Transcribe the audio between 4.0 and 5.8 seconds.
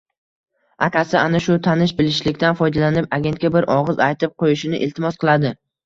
aytib qoʻyishini iltimos qiladi